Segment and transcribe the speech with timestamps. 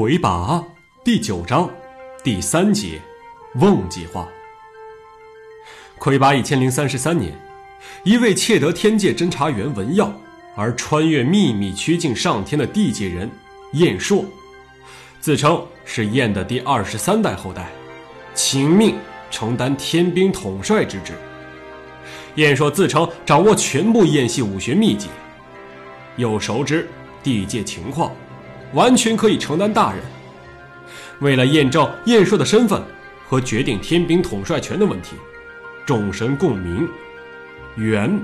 [0.00, 0.64] 魁拔
[1.02, 1.68] 第九章
[2.22, 3.02] 第三节，
[3.56, 4.28] 瓮计划。
[5.98, 7.36] 魁拔一千零三十三年，
[8.04, 10.08] 一位窃得天界侦察员文耀
[10.54, 13.28] 而穿越秘密曲径上天的地界人
[13.72, 14.24] 燕硕，
[15.18, 17.68] 自称是燕的第二十三代后代，
[18.34, 18.94] 请命
[19.32, 21.12] 承担天兵统帅之职。
[22.36, 25.08] 燕硕自称掌握全部燕系武学秘籍，
[26.16, 26.88] 又熟知
[27.20, 28.12] 地界情况。
[28.72, 30.02] 完全可以承担大任。
[31.20, 32.82] 为了验证燕硕的身份
[33.26, 35.16] 和决定天兵统帅权的问题，
[35.84, 36.88] 众神共鸣，
[37.76, 38.20] 元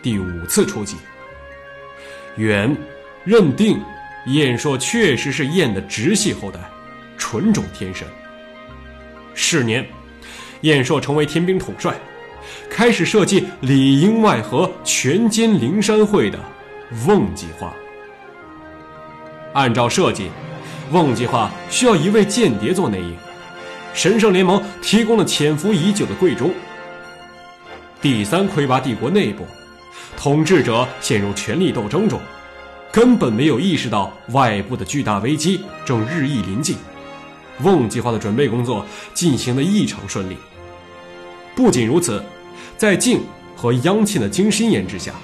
[0.00, 0.96] 第五次出击。
[2.36, 2.76] 元
[3.24, 3.82] 认定
[4.26, 6.60] 燕硕确实是燕的直系后代，
[7.16, 8.06] 纯种天神。
[9.34, 9.84] 是年，
[10.60, 11.94] 燕硕成为天兵统帅，
[12.70, 16.38] 开始设计里应外合、全歼灵山会的
[17.06, 17.74] 瓮计划。
[19.56, 20.30] 按照设计，
[20.92, 23.16] 瓮计划需要一位间谍做内应。
[23.94, 26.50] 神圣联盟提供了潜伏已久的贵州。
[28.02, 29.46] 第三魁拔帝国内部，
[30.14, 32.20] 统治者陷入权力斗争中，
[32.92, 36.76] 根本没有意识到外部的巨大危机正日益临近。
[37.62, 38.84] 瓮计划的准备工作
[39.14, 40.36] 进行得异常顺利。
[41.54, 42.22] 不仅如此，
[42.76, 43.22] 在晋
[43.56, 45.14] 和央庆的精心研制下，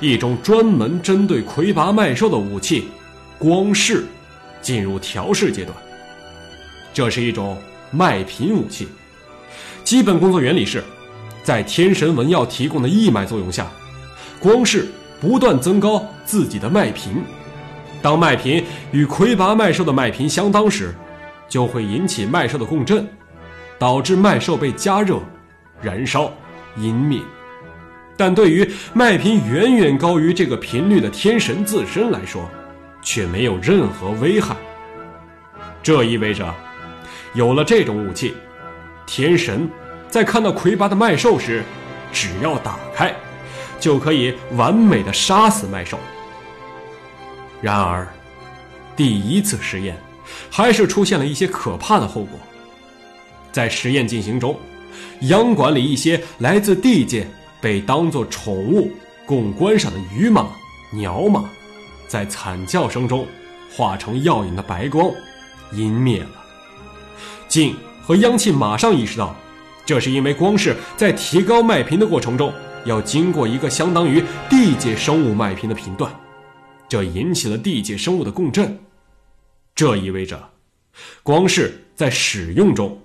[0.00, 2.90] 一种专门针对魁拔麦兽的武器。
[3.44, 4.06] 光式
[4.62, 5.76] 进入调试阶段，
[6.94, 7.58] 这是一种
[7.90, 8.88] 脉频武器。
[9.84, 10.82] 基本工作原理是，
[11.42, 13.70] 在天神文耀提供的义脉作用下，
[14.40, 14.88] 光式
[15.20, 17.22] 不断增高自己的脉频。
[18.00, 20.94] 当脉频与魁拔麦兽的脉频相当时，
[21.46, 23.06] 就会引起麦兽的共振，
[23.78, 25.18] 导致麦兽被加热、
[25.82, 26.32] 燃烧、
[26.78, 27.20] 湮灭。
[28.16, 32.48] 但对于脉频远远高于这个频率的天神自身来说，
[33.04, 34.56] 却没有任何危害。
[35.82, 36.52] 这意味着，
[37.34, 38.34] 有了这种武器，
[39.06, 39.70] 天神
[40.08, 41.62] 在看到魁拔的麦兽时，
[42.12, 43.14] 只要打开，
[43.78, 45.98] 就可以完美的杀死麦兽。
[47.60, 48.08] 然而，
[48.96, 49.96] 第一次实验
[50.50, 52.38] 还是出现了一些可怕的后果。
[53.52, 54.58] 在实验进行中，
[55.22, 57.26] 央馆里一些来自地界
[57.60, 58.90] 被当作宠物
[59.26, 60.46] 供观赏的鱼马、
[60.90, 61.44] 鸟马。
[62.06, 63.26] 在惨叫声中，
[63.70, 65.10] 化成耀眼的白光，
[65.72, 66.44] 湮灭了。
[67.48, 69.34] 晋和央庆马上意识到，
[69.86, 72.52] 这是因为光是在提高脉频的过程中，
[72.84, 76.12] 要经过一个相当于地界生物脉频的频段，
[76.88, 78.78] 这引起了地界生物的共振。
[79.74, 80.50] 这意味着，
[81.22, 82.98] 光是在使用中，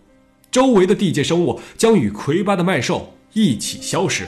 [0.52, 4.28] 周围的地界生物将与魁拔的麦兽一起消失。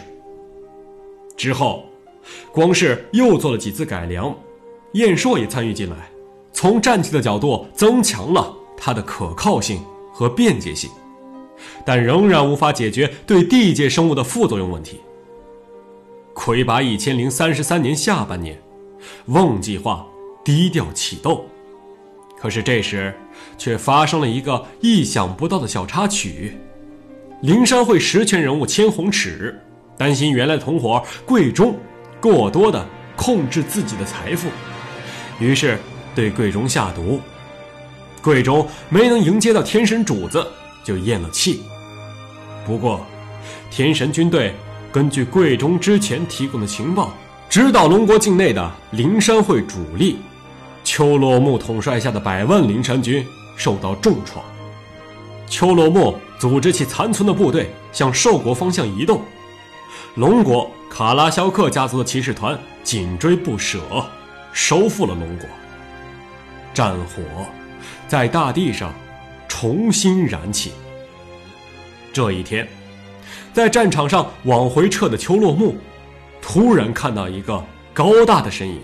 [1.37, 1.85] 之后，
[2.51, 4.35] 光是又做了几次改良。
[4.93, 6.09] 燕硕也参与进来，
[6.51, 9.81] 从战器的角度增强了它的可靠性
[10.11, 10.89] 和便捷性，
[11.85, 14.99] 但仍然无法解决对地界生物的副作用问题。
[16.33, 18.61] 魁拔一千零三十三年下半年，
[19.27, 20.05] 瓮计划
[20.43, 21.45] 低调启动，
[22.39, 23.13] 可是这时
[23.57, 26.57] 却发生了一个意想不到的小插曲：
[27.41, 29.57] 灵山会实权人物千红尺
[29.97, 31.75] 担心原来同伙贵中
[32.19, 32.85] 过多的
[33.15, 34.49] 控制自己的财富。
[35.41, 35.79] 于是，
[36.13, 37.19] 对贵中下毒。
[38.21, 40.45] 贵中没能迎接到天神主子，
[40.83, 41.63] 就咽了气。
[42.63, 43.03] 不过，
[43.71, 44.53] 天神军队
[44.91, 47.11] 根据贵中之前提供的情报，
[47.49, 50.19] 知道龙国境内的灵山会主力
[50.83, 53.25] 秋落木统帅下的百万灵山军
[53.55, 54.45] 受到重创。
[55.47, 59.23] 秋落木组织起残存的部队向兽国方向移动，
[60.13, 63.79] 龙国卡拉肖克家族的骑士团紧追不舍。
[64.53, 65.47] 收复了龙国，
[66.73, 67.23] 战火
[68.07, 68.93] 在大地上
[69.47, 70.71] 重新燃起。
[72.13, 72.67] 这一天，
[73.53, 75.75] 在战场上往回撤的秋落木，
[76.41, 77.63] 突然看到一个
[77.93, 78.81] 高大的身影，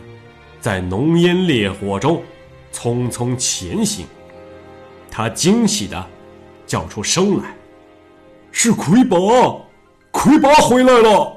[0.62, 2.22] 在浓烟烈火中
[2.74, 4.06] 匆匆前行。
[5.12, 6.06] 他惊喜的
[6.66, 7.56] 叫出声来
[8.52, 9.18] ：“是魁拔，
[10.12, 11.37] 魁拔回来了！”